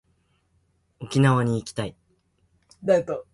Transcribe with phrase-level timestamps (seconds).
[0.99, 1.95] 沖縄に行きたい